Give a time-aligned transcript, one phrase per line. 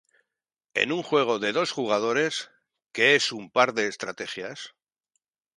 [0.73, 2.49] En un juego de dos jugadores,
[2.91, 4.73] que es un par de estrategias.